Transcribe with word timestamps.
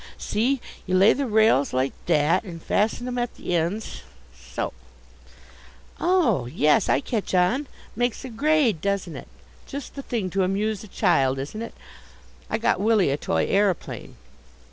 See! 0.17 0.61
You 0.87 0.95
lay 0.97 1.13
the 1.13 1.27
rails 1.27 1.73
like 1.73 1.93
that 2.07 2.43
and 2.43 2.59
fasten 2.59 3.05
them 3.05 3.19
at 3.19 3.35
the 3.35 3.55
ends, 3.55 4.01
so" 4.35 4.73
"Oh, 5.99 6.47
yes, 6.47 6.89
I 6.89 7.01
catch 7.01 7.35
on, 7.35 7.67
makes 7.95 8.25
a 8.25 8.29
grade, 8.29 8.81
doesn't 8.81 9.15
it? 9.15 9.27
Just 9.67 9.93
the 9.93 10.01
thing 10.01 10.31
to 10.31 10.41
amuse 10.41 10.83
a 10.83 10.87
child, 10.87 11.37
isn't 11.37 11.61
it? 11.61 11.75
I 12.49 12.57
got 12.57 12.79
Willy 12.81 13.11
a 13.11 13.15
toy 13.17 13.45
aeroplane." 13.45 14.15